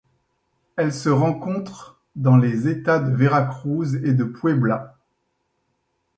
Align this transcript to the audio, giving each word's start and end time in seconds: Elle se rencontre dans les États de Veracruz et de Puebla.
Elle 0.77 0.93
se 0.93 1.09
rencontre 1.09 2.01
dans 2.15 2.35
les 2.35 2.67
États 2.67 2.97
de 2.97 3.13
Veracruz 3.15 4.01
et 4.03 4.15
de 4.15 4.23
Puebla. 4.23 4.95